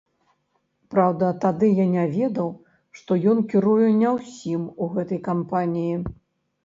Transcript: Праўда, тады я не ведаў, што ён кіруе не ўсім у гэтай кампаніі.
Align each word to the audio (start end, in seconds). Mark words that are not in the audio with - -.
Праўда, 0.93 1.27
тады 1.43 1.67
я 1.79 1.85
не 1.95 2.05
ведаў, 2.15 2.49
што 3.01 3.11
ён 3.35 3.45
кіруе 3.55 3.87
не 4.01 4.09
ўсім 4.17 4.61
у 4.87 4.93
гэтай 4.95 5.25
кампаніі. 5.33 5.95